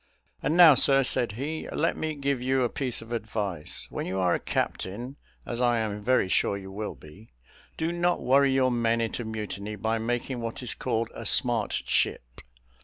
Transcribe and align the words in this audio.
"And 0.41 0.57
now, 0.57 0.73
sir," 0.73 1.03
said 1.03 1.33
he, 1.33 1.69
"let 1.71 1.95
me 1.95 2.15
give 2.15 2.41
you 2.41 2.63
a 2.63 2.69
piece 2.69 3.03
of 3.03 3.11
advice. 3.11 3.85
When 3.91 4.07
you 4.07 4.17
are 4.17 4.33
a 4.33 4.39
captain, 4.39 5.15
as 5.45 5.61
I 5.61 5.77
am 5.77 6.01
very 6.01 6.27
sure 6.27 6.57
you 6.57 6.71
will 6.71 6.95
be, 6.95 7.29
do 7.77 7.91
not 7.91 8.19
worry 8.19 8.51
your 8.51 8.71
men 8.71 8.99
into 8.99 9.23
mutiny 9.23 9.75
by 9.75 9.99
making 9.99 10.41
what 10.41 10.63
is 10.63 10.73
called 10.73 11.11
a 11.13 11.27
smart 11.27 11.73
ship. 11.85 12.41